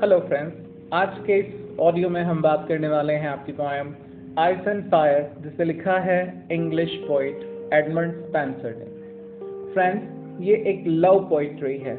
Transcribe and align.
Hello 0.00 0.18
friends 0.20 0.54
आज 0.92 1.08
के 1.26 1.38
इस 1.38 1.78
ऑडियो 1.80 2.08
में 2.08 2.22
हम 2.22 2.42
बात 2.42 2.64
करने 2.68 2.88
वाले 2.88 3.12
हैं 3.12 3.28
आपकी 3.28 3.52
पोएम 3.52 3.94
आइस 4.38 4.66
एंड 4.68 4.90
फायर 4.90 5.30
जिसे 5.40 5.64
लिखा 5.64 5.98
है 5.98 6.48
इंग्लिश 6.52 6.88
पोइट 6.94 7.70
एडमंड 7.74 8.12
स्पेंसर 8.12 8.74
ने। 8.78 8.84
फ्रेंड्स 9.72 10.42
ये 10.42 10.56
एक 10.56 10.84
लव 10.86 11.20
पोइट्री 11.30 11.78
है। 11.78 11.96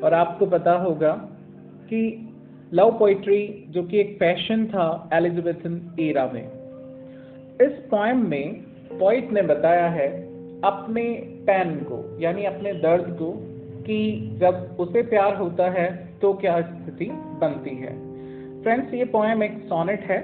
और 0.00 0.14
आपको 0.14 0.46
पता 0.46 0.72
होगा 0.72 1.12
कि 1.88 2.30
लव 2.74 2.98
पोइट्री 2.98 3.64
जो 3.68 3.82
कि 3.82 4.00
एक 4.00 4.18
फ़ैशन 4.18 4.66
था 4.66 5.10
एलिजाबेथन 5.12 5.96
एरा 6.00 6.30
में। 6.34 6.44
इस 7.62 7.72
पोएम 7.90 8.30
में 8.30 8.54
पोइट 8.92 9.32
ने 9.32 9.42
बताया 9.42 9.88
है 9.88 10.08
अपने 10.60 11.02
पैन 11.46 11.76
को, 11.76 12.18
यानी 12.20 12.44
अपने 12.44 12.72
दर्द 12.72 13.16
को 13.22 13.47
कि 13.88 14.36
जब 14.40 14.76
उसे 14.80 15.02
प्यार 15.02 15.36
होता 15.36 15.70
है 15.70 15.88
तो 16.20 16.32
क्या 16.34 16.60
स्थिति 16.60 17.10
बनती 17.40 17.74
है? 17.76 17.96
फ्रेंड्स 18.62 18.94
ये 18.94 19.04
पोएम 19.04 19.42
एक 19.42 19.58
सोनेट 19.64 20.04
है, 20.04 20.18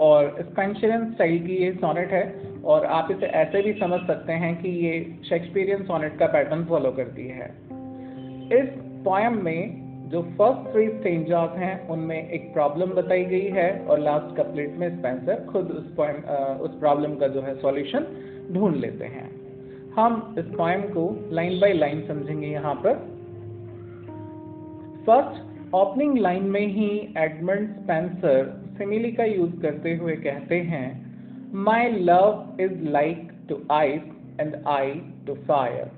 और 0.00 0.36
स्पेंशरियन 0.40 1.12
स्टाइल 1.12 1.46
की 1.46 1.56
ये 1.56 1.72
सोनेट 1.72 2.10
है, 2.10 2.24
और 2.64 2.84
आप 2.86 3.10
इसे 3.10 3.26
ऐसे 3.26 3.62
भी 3.62 3.72
समझ 3.72 4.00
सकते 4.00 4.32
हैं 4.32 4.54
कि 4.62 4.68
ये 4.68 5.18
शेक्सपियरियन 5.28 5.82
सोनेट 5.82 6.18
का 6.18 6.26
पैटर्न 6.26 6.64
फॉलो 6.64 6.92
करती 6.92 7.26
है। 7.28 7.48
इस 8.52 8.68
पोएम 9.04 9.44
में 9.44 9.82
जो 10.10 10.22
फ़र्स्ट 10.22 10.72
थ्री 10.72 10.86
स्टेंजास 10.88 11.56
हैं, 11.58 11.88
उनमें 11.88 12.30
एक 12.30 12.52
प्रॉब्लम 12.52 12.90
बताई 12.90 13.24
गई 13.24 13.48
है, 13.50 13.68
और 13.80 13.98
लास्ट 13.98 14.36
कपलेट 14.36 14.76
में 14.76 14.88
स्पेंसर 14.98 15.44
खुद 15.52 15.70
उस 15.70 15.94
पोएम 15.96 16.16
उस 16.60 16.78
प्रॉब्लम 16.80 17.14
का 17.14 17.28
जो 17.28 17.42
है 17.42 17.54
सॉल्यूशन 17.60 18.06
ढूंढ 18.52 18.76
लेते 18.76 19.04
हैं। 19.04 19.43
हम 19.96 20.34
इस 20.38 20.44
पोएम 20.44 20.82
को 20.82 21.02
लाइन 21.32 21.60
बाय 21.60 21.72
लाइन 21.72 22.06
समझेंगे 22.08 22.46
यहाँ 22.46 22.74
पर। 22.74 22.94
फ़र्स्ट 25.06 25.74
ओपनिंग 25.74 26.18
लाइन 26.18 26.44
में 26.44 26.66
ही 26.66 26.88
एडमंड 27.18 27.68
स्पेंसर 27.74 28.52
सिमिली 28.78 29.12
का 29.12 29.24
यूज़ 29.24 29.60
करते 29.60 29.94
हुए 29.96 30.16
कहते 30.16 30.60
हैं 30.62 30.86
my 31.64 31.90
love 31.90 32.56
is 32.60 32.82
like 32.88 33.30
to 33.48 33.60
ice 33.70 34.02
and 34.40 34.56
I 34.68 34.92
to 35.26 35.34
fire 35.48 35.90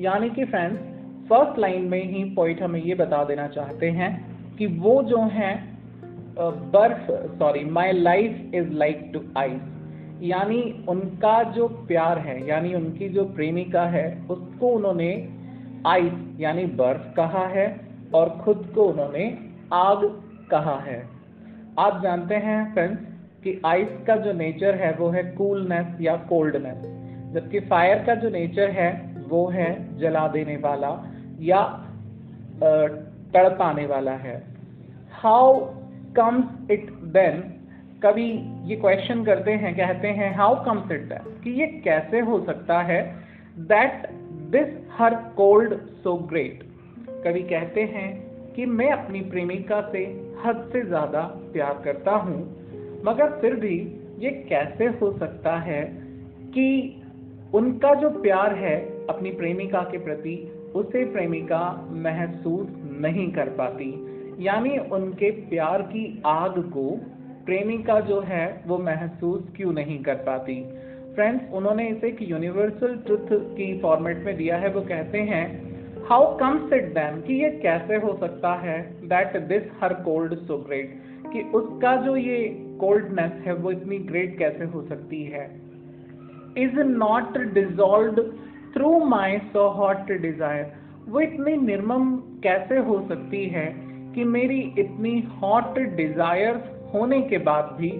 यानी 0.00 0.30
कि 0.30 0.44
फ्रेंड्स 0.44 0.80
फ़र्स्ट 1.28 1.58
लाइन 1.58 1.88
में 1.88 2.02
ही 2.04 2.24
पॉइंट 2.34 2.62
हमें 2.62 2.80
ये 2.82 2.94
बता 2.94 3.24
देना 3.24 3.48
चाहते 3.48 3.90
हैं 3.90 4.12
कि 4.56 4.66
वो 4.66 5.02
जो 5.02 5.22
हैं 5.30 5.54
बर्फ़ 6.70 7.10
sorry 7.38 7.64
my 7.70 7.92
life 7.92 8.54
is 8.54 8.72
like 8.74 9.10
to 9.12 9.22
ice 9.36 9.60
यानी 10.22 10.84
उनका 10.88 11.42
जो 11.42 11.68
प्यार 11.68 12.18
है, 12.18 12.46
यानी 12.46 12.74
उनकी 12.74 13.08
जो 13.08 13.24
प्रेमिका 13.24 13.82
है, 13.82 14.26
उसको 14.30 14.68
उन्होंने 14.68 15.28
आइस, 15.86 16.12
यानी 16.40 16.64
बर्फ़ 16.64 17.14
कहा 17.16 17.46
है 17.46 17.80
और 18.14 18.28
खुद 18.28 18.72
को 18.74 18.84
उन्होंने 18.84 19.38
आग 19.72 20.04
कहा 20.50 20.78
है। 20.80 21.08
आप 21.78 22.02
जानते 22.02 22.34
हैं 22.34 22.74
फ्रेंड्स 22.74 23.00
कि 23.44 23.60
आइस 23.66 23.88
का 24.06 24.16
जो 24.16 24.32
नेचर 24.32 24.74
है, 24.74 24.94
वो 24.94 25.08
है 25.08 25.22
कूलनेस 25.22 26.00
या 26.00 26.16
कोल्डनेस 26.16 26.78
जबकि 27.34 27.60
फायर 27.60 28.04
का 28.04 28.14
जो 28.14 28.30
नेचर 28.30 28.70
है, 28.70 29.14
वो 29.28 29.48
है 29.48 29.98
जला 29.98 30.28
देने 30.28 30.56
वाला 30.56 31.12
या 31.40 31.62
तड़पाने 33.34 33.86
वाला 33.86 34.12
है। 34.12 34.42
हाउ 35.12 35.60
कम्स 36.16 36.70
इट 36.70 36.90
देन 36.90 37.57
कभी 38.04 38.26
ये 38.64 38.76
क्वेश्चन 38.76 39.24
करते 39.24 39.52
हैं, 39.52 39.74
कहते 39.76 40.08
हैं 40.08 40.34
हाउ 40.36 40.64
कम्स 40.64 40.92
इट 40.92 41.00
देन 41.02 41.40
कि 41.44 41.50
ये 41.50 41.66
कैसे 41.84 42.20
हो 42.20 42.38
सकता 42.44 42.78
है 42.82 43.00
that 43.58 44.06
this 44.50 44.68
her 44.92 45.14
cold 45.36 45.74
so 46.02 46.14
great 46.30 46.62
कभी 47.24 47.42
कहते 47.42 47.82
हैं 47.84 48.10
कि 48.52 48.66
मैं 48.66 48.90
अपनी 48.90 49.20
प्रेमिका 49.20 49.80
से 49.92 50.04
हद 50.44 50.68
से 50.72 50.84
ज़्यादा 50.86 51.20
प्यार 51.52 51.80
करता 51.84 52.12
हूँ, 52.16 52.38
मगर 53.04 53.38
फिर 53.40 53.54
भी 53.54 53.76
ये 54.18 54.30
कैसे 54.48 54.84
हो 54.84 55.12
सकता 55.18 55.56
है 55.58 55.82
कि 56.54 56.68
उनका 57.54 57.94
जो 57.94 58.10
प्यार 58.10 58.54
है 58.54 58.76
अपनी 59.06 59.30
प्रेमिका 59.30 59.80
के 59.82 59.98
प्रति, 59.98 60.36
उसे 60.74 61.04
प्रेमिका 61.04 61.88
महसूस 61.90 62.68
नहीं 63.00 63.30
कर 63.32 63.48
पाती? 63.48 63.92
यानी 64.44 64.78
उनके 64.78 65.30
प्यार 65.30 65.82
की 65.82 66.22
आग 66.26 66.58
को 66.70 66.88
प्रेमिका 67.48 67.98
जो 68.00 68.20
है, 68.20 68.46
वो 68.66 68.78
महसूस 68.78 69.44
क्यों 69.56 69.72
नहीं 69.72 69.98
कर 70.04 70.14
पाती? 70.24 70.54
फ्रेंड्स 71.14 71.52
उन्होंने 71.54 71.88
इसे 71.88 72.08
एक 72.08 72.18
यूनिवर्सल 72.22 72.96
ट्रुथ 73.06 73.28
की 73.54 73.68
फॉर्मेट 73.80 74.18
में 74.24 74.36
दिया 74.36 74.56
है। 74.56 74.72
वो 74.72 74.80
कहते 74.80 75.18
हैं 75.30 75.44
हाउ 76.08 76.36
कम्स 76.38 76.72
इट 76.72 76.92
देन 76.94 77.20
कि 77.20 77.34
ये 77.34 77.50
कैसे 77.62 77.96
हो 77.96 78.16
सकता 78.20 78.52
है 78.60 78.76
that 79.08 79.36
this 79.48 79.62
her 79.80 79.94
cold 80.04 80.34
so 80.40 80.58
great 80.58 80.92
कि 81.32 81.42
उसका 81.54 81.96
जो 82.02 82.16
ये 82.16 82.38
कोल्डनेस 82.80 83.42
है, 83.46 83.54
वो 83.54 83.70
इतनी 83.70 83.98
ग्रेट 84.12 84.38
कैसे 84.38 84.64
हो 84.66 84.82
सकती 84.82 85.24
है? 85.24 85.44
Is 86.58 86.80
not 86.94 87.38
dissolve 87.54 88.22
through 88.74 88.98
my 89.06 89.38
so 89.52 89.68
hot 89.72 90.12
desire 90.22 90.72
वो 91.08 91.20
इतनी 91.20 91.56
निर्मम 91.56 92.16
कैसे 92.42 92.78
हो 92.86 93.04
सकती 93.08 93.46
है 93.48 93.68
कि 94.14 94.24
मेरी 94.32 94.60
इतनी 94.78 95.20
हॉट 95.42 95.78
डिज़ायर 95.96 96.66
होने 96.94 97.20
के 97.22 97.38
बाद 97.38 97.74
भी 97.78 97.90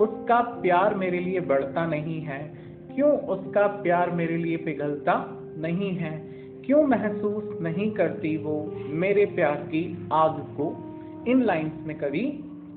उसका 0.00 0.40
प्यार 0.62 0.94
मेरे 0.94 1.18
लिए 1.18 1.40
बढ़ता 1.40 1.86
नहीं 1.86 2.20
है। 2.20 2.38
क्यों 2.94 3.10
उसका 3.28 3.66
प्यार 3.82 4.10
मेरे 4.10 4.36
लिए 4.36 4.56
पिघलता 4.56 5.14
नहीं 5.58 5.94
है? 5.96 6.10
क्यों 6.66 6.82
महसूस 6.82 7.60
नहीं 7.62 7.90
करती 7.90 8.36
वो 8.36 8.54
मेरे 8.74 9.24
प्यार 9.26 9.56
की 9.66 10.08
आग 10.12 10.38
को? 10.56 10.72
इन 11.28 11.42
लाइंस 11.42 11.72
में 11.86 11.96
कवि 11.98 12.26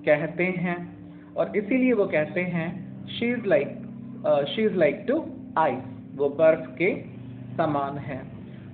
कहते 0.06 0.44
हैं 0.44 0.78
और 1.36 1.58
इसीलिए 1.58 1.94
वो 1.94 2.06
कहते 2.06 2.42
हैं 2.42 3.08
she 3.08 3.32
is 3.32 3.46
like 3.46 3.68
she 4.50 4.62
is 4.62 4.74
like 4.74 5.04
to 5.08 5.24
ice 5.58 5.84
वो 6.16 6.30
बर्फ़ 6.30 6.70
के 6.78 6.94
समान 7.58 7.98
है। 7.98 8.22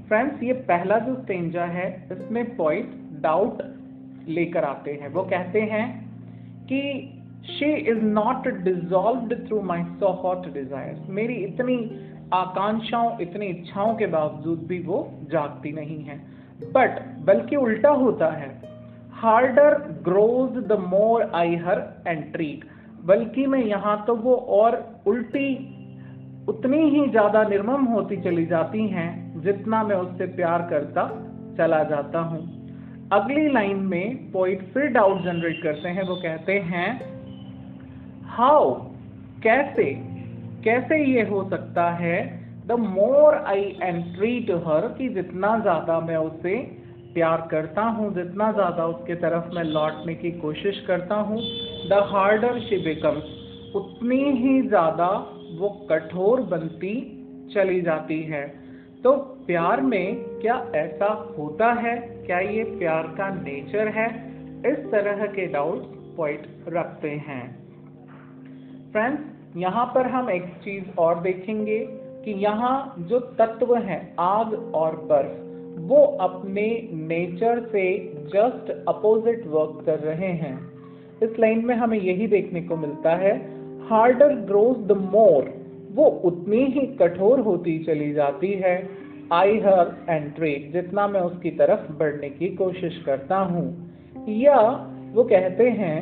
फ्रेंड्स 0.07 0.43
ये 0.43 0.53
पहला 0.53 0.97
जो 0.99 1.15
स्टेंजा 1.23 1.65
है, 1.65 1.87
इसमें 2.11 2.55
पॉइंट 2.55 2.91
डाउट 3.21 3.61
लेकर 4.27 4.63
आते 4.63 4.91
हैं। 4.91 5.09
वो 5.09 5.23
कहते 5.23 5.61
हैं 5.61 5.87
कि 6.71 6.81
she 7.49 7.71
is 7.91 8.03
not 8.03 8.47
dissolve 8.63 9.35
through 9.47 9.61
my 9.61 9.83
so 9.99 10.11
hot 10.23 10.53
desire 10.53 11.05
मेरी 11.09 11.33
इतनी 11.33 11.77
आकांक्षाओं, 12.33 13.19
इतनी 13.19 13.45
इच्छाओं 13.45 13.95
के 13.95 14.05
बावजूद 14.07 14.59
भी 14.59 14.79
वो 14.79 14.97
जागती 15.31 15.71
नहीं 15.71 16.03
है। 16.03 16.17
बट 16.73 16.99
बल्कि 17.25 17.55
उल्टा 17.55 17.89
होता 17.89 18.31
है। 18.31 18.49
Harder 19.13 19.77
grows 20.03 20.63
the 20.63 20.79
more 20.79 21.31
I 21.35 21.55
her 21.55 21.81
and 22.07 22.37
बल्कि 23.05 23.45
मैं 23.47 23.59
यहाँ 23.59 24.03
तो 24.07 24.15
वो 24.15 24.35
और 24.35 24.75
उल्टी, 25.07 25.49
उतनी 26.49 26.77
ही 26.89 27.07
ज़्यादा 27.09 27.43
निर्मम 27.43 27.85
होती 27.85 28.17
चली 28.17 28.45
जाती 28.45 28.87
हैं, 28.87 29.41
जितना 29.41 29.83
मैं 29.83 29.95
उससे 29.95 30.25
प्यार 30.25 30.61
करता 30.61 31.07
चला 31.57 31.83
जाता 31.83 32.19
हूँ। 32.19 32.58
अगली 33.13 33.47
लाइन 33.49 33.77
में 33.85 34.31
पोइट 34.31 34.61
फिर 34.73 34.85
डाउट 34.87 35.21
जनरेट 35.23 35.61
करते 35.63 35.89
हैं, 35.89 36.03
वो 36.03 36.15
कहते 36.15 36.53
हैं 36.65 36.89
हाउ 38.29 38.73
कैसे? 39.43 39.85
कैसे 40.63 41.03
ये 41.05 41.21
हो 41.29 41.43
सकता 41.49 41.89
है? 41.91 42.17
The 42.67 42.71
more 42.79 43.35
I 43.35 43.63
entry 43.81 44.39
to 44.39 44.57
her 44.59 44.87
कि 44.97 45.09
जितना 45.09 45.57
ज़्यादा 45.59 45.99
मैं 45.99 46.17
उसे 46.17 46.55
प्यार 47.13 47.47
करता 47.51 47.81
हूँ, 47.81 48.13
जितना 48.15 48.51
ज़्यादा 48.51 48.85
उसके 48.85 49.15
तरफ़ 49.15 49.53
मैं 49.55 49.63
लौटने 49.63 50.15
की 50.15 50.31
कोशिश 50.39 50.83
करता 50.87 51.15
हूँ 51.15 51.41
द 51.89 52.05
हार्डर 52.11 52.59
शी 52.59 52.77
बिकम्स 52.85 53.35
उतनी 53.75 54.23
ही 54.37 54.61
ज़्यादा 54.67 55.07
वो 55.59 55.69
कठोर 55.89 56.41
बनती 56.51 56.95
चली 57.53 57.81
जाती 57.81 58.21
है। 58.23 58.43
तो 59.03 59.11
प्यार 59.47 59.81
में 59.81 60.15
क्या 60.15 60.71
ऐसा 60.75 61.35
होता 61.39 61.73
है? 61.73 62.23
क्या 62.25 62.39
ये 62.39 62.63
प्यार 62.63 63.03
का 63.03 63.29
नेचर 63.29 63.87
है? 63.87 64.07
इस 64.71 64.91
तरह 64.91 65.25
के 65.25 65.45
डाउट 65.45 65.83
पॉइंट 66.17 66.47
रखते 66.67 67.09
हैं। 67.09 67.59
फ्रेंड्स 68.91 69.21
यहाँ 69.57 69.85
पर 69.85 70.05
हम 70.05 70.29
एक 70.29 70.43
चीज़ 70.43 70.83
और 70.97 71.19
देखेंगे 71.19 71.79
कि 72.25 72.31
यहाँ 72.31 72.95
जो 72.99 73.19
तत्व 73.19 73.75
हैं, 73.75 74.15
आग 74.19 74.71
और 74.75 74.95
बर्फ़, 74.95 75.49
वो 75.81 76.03
अपने 76.03 76.89
नेचर 76.93 77.59
से 77.59 78.13
जस्ट 78.25 78.85
अपोजिट 78.87 79.47
वर्क 79.47 79.83
कर 79.85 79.99
रहे 79.99 80.31
हैं। 80.33 80.71
इस 81.23 81.39
लाइन 81.39 81.65
में 81.65 81.75
हमें 81.75 81.99
यही 81.99 82.27
देखने 82.27 82.61
को 82.61 82.75
मिलता 82.75 83.15
है 83.15 83.37
हार्डर 83.89 84.35
ग्रोज 84.35 84.87
द 84.87 84.91
मोर 84.91 85.59
वो 85.91 86.05
उतनी 86.05 86.65
ही 86.65 86.87
कठोर 86.87 87.39
होती 87.39 87.79
चली 87.79 88.13
जाती 88.13 88.51
है। 88.53 88.98
आई, 89.33 89.59
हर 89.59 90.05
एंड 90.09 90.35
ट्रेड, 90.35 90.73
जितना 90.73 91.07
मैं 91.07 91.21
उसकी 91.21 91.51
तरफ़ 91.51 91.91
बढ़ने 91.91 92.29
की 92.29 92.49
कोशिश 92.49 93.03
करता 93.05 93.37
हूँ। 93.37 93.91
या 94.29 94.59
वो 95.13 95.23
कहते 95.23 95.69
हैं, 95.69 95.97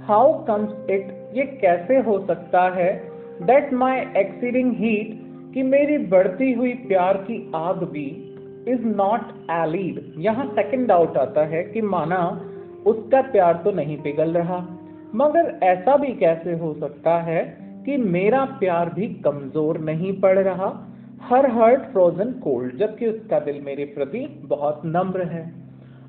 हाउ 0.00 0.44
कम्स 0.44 0.70
इट? 0.90 1.30
ये 1.34 1.44
कैसे 1.44 1.98
हो 1.98 2.26
सकता 2.26 2.68
है? 2.68 3.08
दैट 3.42 3.72
माई 3.72 4.00
एक्सीडिंग 4.16 4.72
हीट 4.72 5.20
कि 5.54 5.62
मेरी 5.62 5.98
बढ़ती 5.98 6.52
हुई 6.52 6.72
प्यार 6.72 7.16
की 7.16 7.52
आग 7.54 7.76
भी 7.76 8.34
इज़ 8.68 8.84
नॉट 8.84 9.50
एलिड 9.50 10.12
यहाँ 10.18 10.46
सेकेंड 10.46 10.88
डाउट 10.88 11.16
आता 11.16 11.44
है 11.44 11.62
कि 11.62 11.82
माना 11.82 12.50
उसका 12.86 13.20
प्यार 13.20 13.60
तो 13.64 13.70
नहीं 13.70 13.98
पिघल 13.98 14.30
रहा। 14.30 14.66
मगर 15.14 15.58
ऐसा 15.62 15.96
भी 15.96 16.12
कैसे 16.14 16.52
हो 16.52 16.74
सकता 16.74 17.18
है 17.18 17.58
कि 17.86 17.96
मेरा 17.96 18.44
प्यार 18.44 18.90
भी 18.90 19.08
कमज़ोर 19.08 19.78
नहीं 19.78 20.20
पड़ 20.20 20.38
रहा? 20.38 20.88
हर 21.24 21.46
हर्ट 21.50 21.82
फ्रोजन 21.92 22.32
कोल्ड, 22.40 22.76
जबकि 22.78 23.06
उसका 23.06 23.38
दिल 23.40 23.60
मेरे 23.64 23.84
प्रति 23.84 24.26
बहुत 24.44 24.80
नम्र 24.86 25.22
है। 25.26 25.42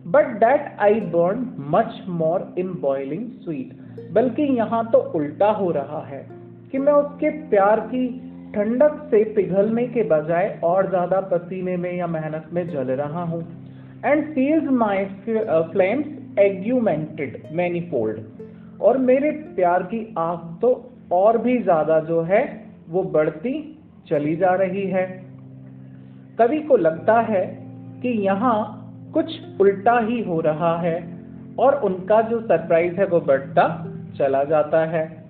But 0.08 0.26
that 0.40 0.80
I 0.80 1.00
burn 1.12 1.46
much 1.70 2.02
more 2.14 2.54
in 2.60 2.74
boiling 2.82 3.30
sweat 3.44 4.10
बल्कि 4.14 4.44
यहाँ 4.58 4.84
तो 4.92 4.98
उल्टा 5.16 5.52
हो 5.52 5.70
रहा 5.72 6.02
है 6.06 6.26
कि 6.72 6.78
मैं 6.78 6.94
उसके 6.94 7.30
प्यार 7.50 7.80
की 7.88 8.08
ठंडक 8.56 8.98
से 9.12 9.24
पिघलने 9.36 9.86
के 9.88 10.04
बजाय 10.10 10.48
और 10.64 10.90
ज़्यादा 10.90 11.20
पसीने 11.32 11.78
में 11.78 11.92
या 11.94 12.08
मेहनत 12.08 12.50
में 12.54 12.68
जल 12.70 12.92
रहा 12.94 13.24
हूँ। 13.24 13.42
And 14.06 14.24
feels 14.34 14.70
my 14.74 15.06
flames 15.26 16.40
augmented 16.40 17.42
manifold 17.54 18.82
और 18.82 18.98
मेरे 19.04 19.32
प्यार 19.56 19.84
की 19.84 20.02
आग 20.18 20.58
तो 20.62 20.74
और 21.14 21.38
भी 21.38 21.58
ज़्यादा 21.60 22.00
जो 22.02 22.22
है, 22.24 22.44
वो 22.90 23.04
बढ़ती 23.04 23.54
चली 24.08 24.36
जा 24.36 24.50
रही 24.50 24.88
है। 24.88 25.26
कवि 26.40 26.60
को 26.60 26.78
लगता 26.78 27.20
है 27.20 27.46
कि 28.02 28.10
यहाँ 28.10 28.82
कुछ 29.14 29.42
उल्टा 29.62 30.00
ही 30.00 30.24
हो 30.24 30.40
रहा 30.42 30.82
है 30.82 31.18
और 31.60 31.76
उनका 31.76 32.22
जो 32.22 32.42
सरप्राइज़ 32.42 32.96
है 32.96 33.06
वो 33.06 33.22
बढ़ता 33.22 33.92
चला 34.18 34.44
जाता 34.44 34.86
है। 34.86 35.26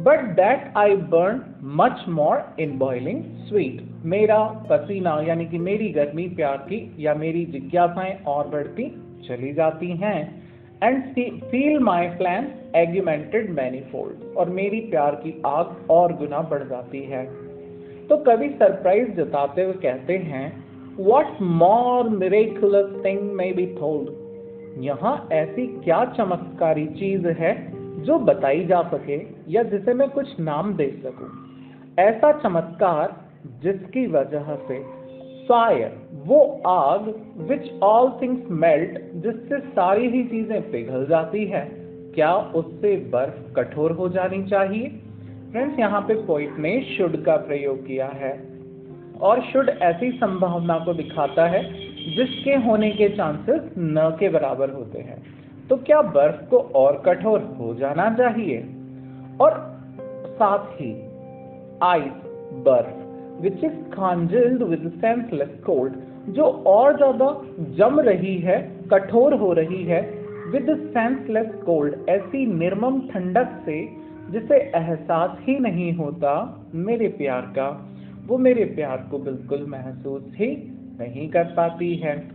But 0.00 0.20
that 0.20 0.72
I 0.76 0.96
burn 0.96 1.42
much 1.62 2.04
more 2.08 2.56
in 2.60 2.78
boiling 2.78 3.22
sweat 3.22 4.04
मेरा 4.04 4.44
पसीना, 4.44 5.20
यानी 5.20 5.46
कि 5.46 5.58
मेरी 5.58 5.88
गर्मी, 5.88 6.28
प्यार 6.28 6.56
की 6.56 6.96
या 6.98 7.14
मेरी 7.14 7.44
जिज्ञासाएँ 7.44 8.24
और 8.26 8.48
बढ़ती 8.48 9.02
चली 9.28 9.52
जाती 9.52 9.90
हैं। 9.90 10.42
And 10.82 11.02
feel 11.42 11.78
my 11.78 12.08
flame 12.08 12.44
augmented 12.76 13.50
manifold 13.50 14.36
और 14.36 14.50
मेरी 14.50 14.80
प्यार 14.80 15.14
की 15.14 15.42
आग 15.46 15.90
और 15.90 16.12
गुना 16.12 16.40
बढ़ 16.40 16.62
जाती 16.62 17.02
है। 17.02 17.51
तो 18.08 18.16
कभी 18.16 18.48
सरप्राइज़ 18.48 19.10
जताते 19.10 19.62
हुए 19.62 19.72
कहते 19.82 20.16
हैं 20.26 20.46
what 20.96 21.40
more 21.58 22.08
miraculous 22.08 23.04
thing 23.04 23.20
may 23.32 23.52
be 23.52 23.66
told 23.66 24.82
यहाँ 24.84 25.28
ऐसी 25.32 25.66
क्या 25.84 26.04
चमत्कारी 26.16 26.86
चीज़ 26.86 27.26
है 27.40 27.52
जो 28.02 28.18
बताई 28.18 28.64
जा 28.64 28.82
सके 28.82 29.20
या 29.48 29.62
जिसे 29.62 29.94
मैं 29.94 30.08
कुछ 30.10 30.38
नाम 30.40 30.74
दे 30.74 30.90
सकूँ? 31.02 31.28
ऐसा 31.98 32.32
चमत्कार 32.32 33.16
जिसकी 33.62 34.06
वजह 34.06 34.54
से 34.68 34.78
फायर 35.46 35.96
वो 36.26 36.40
आग 36.66 37.06
विच 37.48 37.70
ऑल 37.82 38.10
थिंग्स 38.22 38.50
मेल्ट 38.50 38.98
जिससे 39.22 39.58
सारी 39.70 40.08
ही 40.08 40.22
चीज़ें 40.24 40.70
पिघल 40.70 41.06
जाती 41.06 41.44
है, 41.44 41.64
क्या 42.14 42.34
उससे 42.54 42.96
बर्फ़ 43.12 43.52
कठोर 43.54 43.92
हो 43.92 44.08
जानी 44.08 44.42
चाहिए? 44.44 44.88
फ्रेंड्स 45.52 45.78
यहाँ 45.78 46.00
पे 46.00 46.14
पोइट 46.26 46.58
ने 46.58 46.70
शुड 46.86 47.16
का 47.24 47.36
प्रयोग 47.36 47.86
किया 47.86 48.06
है 48.06 48.32
और 49.20 49.40
शुड 49.42 49.68
ऐसी 49.82 50.10
संभावना 50.10 50.78
को 50.78 50.94
दिखाता 50.94 51.46
है 51.46 51.62
जिसके 52.14 52.54
होने 52.66 52.90
के 52.90 53.08
चांसेस 53.08 53.62
न 53.78 54.16
के 54.20 54.28
बराबर 54.28 54.70
होते 54.70 54.98
हैं। 54.98 55.18
तो 55.68 55.76
क्या 55.76 56.00
बर्फ़ 56.02 56.48
को 56.50 56.58
और 56.74 57.02
कठोर 57.06 57.40
हो 57.58 57.74
जाना 57.74 58.08
चाहिए? 58.14 58.58
और 59.40 59.60
साथ 60.30 60.72
ही 60.72 60.90
आइस 61.82 62.26
बर्फ़ 62.64 63.42
which 63.42 63.64
is 63.64 63.78
congealed 63.90 64.62
with 64.62 64.90
senseless 64.96 65.58
cold 65.66 65.94
जो 66.34 66.44
और 66.66 66.96
ज़्यादा 66.96 67.30
जम 67.78 68.00
रही 68.00 68.36
है, 68.38 68.60
कठोर 68.92 69.34
हो 69.34 69.52
रही 69.52 69.84
है 69.84 70.00
विद 70.52 70.76
सेंसलेस 70.94 71.54
कोल्ड 71.64 72.08
ऐसी 72.08 72.46
निर्मम 72.54 73.00
ठंडक 73.08 73.60
से 73.66 74.01
जिसे 74.30 74.54
एहसास 74.54 75.38
ही 75.40 75.58
नहीं 75.58 75.92
होता 75.92 76.64
मेरे 76.74 77.08
प्यार 77.08 77.40
का, 77.40 77.88
वो 78.26 78.38
मेरे 78.38 78.64
प्यार 78.64 79.08
को 79.10 79.18
बिल्कुल 79.18 79.66
महसूस 79.68 80.22
ही 80.36 80.56
नहीं 81.00 81.28
कर 81.28 81.44
पाती 81.44 81.96
है। 81.96 82.28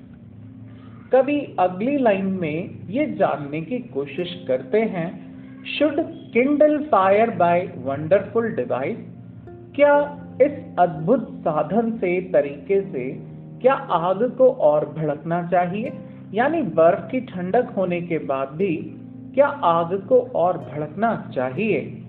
कभी 1.14 1.56
अगली 1.60 1.98
लाइन 1.98 2.26
में 2.26 2.70
ये 2.90 3.06
जानने 3.06 3.62
की 3.62 3.80
कोशिश 3.80 4.46
करते 4.48 4.82
हैं, 4.82 5.28
should 5.66 5.96
kindle 6.34 6.84
fire 6.84 7.30
by 7.30 7.72
wonderful 7.78 8.56
device? 8.56 8.98
क्या 9.76 10.24
इस 10.42 10.76
अद्भुत 10.80 11.28
साधन 11.32 11.92
से, 11.92 12.22
तरीके 12.22 12.82
से, 12.82 13.12
क्या 13.62 13.74
आग 13.74 14.36
को 14.38 14.50
और 14.50 14.94
भड़कना 14.98 15.48
चाहिए? 15.48 15.94
यानी 16.34 16.62
बर्फ़ 16.62 17.12
की 17.12 17.20
ठंडक 17.20 17.70
होने 17.78 18.02
के 18.02 18.18
बाद 18.18 18.48
भी 18.48 19.02
क्या 19.38 19.48
आग 19.48 20.08
को 20.10 20.20
और 20.20 20.58
भड़कना 20.58 21.32
चाहिए? 21.36 22.04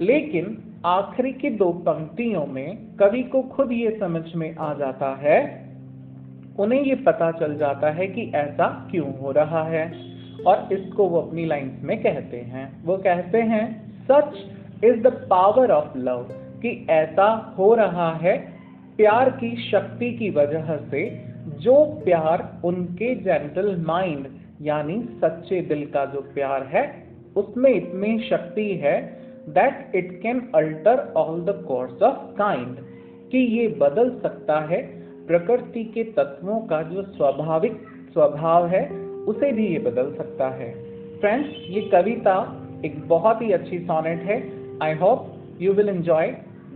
लेकिन 0.00 0.58
आखिरी 0.86 1.32
की 1.32 1.50
दो 1.50 1.72
पंक्तियों 1.72 2.46
में 2.46 2.96
कवि 2.96 3.22
को 3.22 3.42
खुद 3.42 3.72
ये 3.72 3.96
समझ 4.00 4.34
में 4.34 4.56
आ 4.56 4.74
जाता 4.74 5.14
है। 5.14 5.68
उन्हें 6.58 6.82
ये 6.82 6.94
पता 6.94 7.30
चल 7.30 7.56
जाता 7.56 7.90
है 7.90 8.06
कि 8.06 8.32
ऐसा 8.34 8.88
क्यों 8.90 9.18
हो 9.18 9.30
रहा 9.30 9.62
है 9.64 9.92
और 10.46 10.68
इसको 10.72 11.08
वो 11.08 11.20
अपनी 11.20 11.44
लाइंस 11.44 11.72
में 11.82 12.02
कहते 12.02 12.36
हैं। 12.36 12.84
वो 12.84 12.96
कहते 12.96 13.38
हैं, 13.38 13.92
such 14.02 14.36
is 14.84 14.96
the 14.96 15.06
power 15.06 15.70
of 15.70 15.98
love 15.98 16.22
कि 16.62 16.86
ऐसा 16.90 17.54
हो 17.58 17.74
रहा 17.74 18.14
है 18.14 18.52
प्यार 18.96 19.30
की 19.30 19.56
शक्ति 19.70 20.12
की 20.12 20.30
वजह 20.30 20.76
से 20.76 21.24
जो 21.48 21.84
प्यार 22.04 22.60
उनके 22.64 23.14
जेंटल 23.14 23.84
माइंड 23.86 24.26
यानी 24.62 25.08
सच्चे 25.10 25.60
दिल 25.60 25.86
का 25.86 26.04
जो 26.04 26.20
प्यार 26.20 26.62
है, 26.62 27.08
उसमें 27.36 27.74
इतनी 27.74 28.18
शक्ति 28.18 28.70
है 28.76 29.18
that 29.48 29.92
it 29.94 30.20
can 30.22 30.50
alter 30.54 31.12
all 31.16 31.40
the 31.40 31.64
course 31.68 32.02
of 32.02 32.36
kind 32.36 32.76
कि 33.30 33.38
ये 33.38 33.68
बदल 33.68 34.10
सकता 34.22 34.60
है 34.60 34.82
प्रकृति 35.26 35.84
के 35.84 36.04
तत्वों 36.04 36.60
का 36.60 36.82
जो 36.82 37.02
स्वाभाविक 37.02 37.72
स्वभाव 38.12 38.66
है, 38.66 38.88
उसे 39.28 39.52
भी 39.52 39.66
ये 39.66 39.78
बदल 39.78 40.14
सकता 40.14 40.48
है। 40.48 40.72
फ्रेंड्स 41.20 41.48
ये 41.68 41.80
कविता 41.80 42.36
एक 42.84 43.08
बहुत 43.08 43.42
ही 43.42 43.52
अच्छी 43.52 43.78
सोनेट 43.78 44.22
है। 44.22 44.38
I 44.82 44.94
hope 44.94 45.36
you 45.60 45.72
will 45.72 45.88
enjoy 45.88 46.26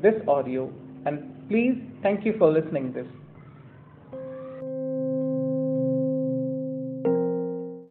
this 0.02 0.22
audio 0.24 0.68
and 1.06 1.18
please 1.48 1.76
thank 2.04 2.26
you 2.26 2.32
for 2.32 2.52
listening 2.52 2.94
this. 2.94 3.21